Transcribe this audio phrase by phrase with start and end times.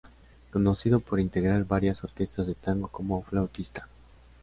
[0.51, 3.87] Conocido por integrar varias orquestas de tango como flautista.